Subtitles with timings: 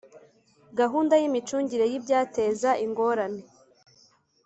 [0.79, 3.41] Gahunda y imicungire y ibyateza ingorane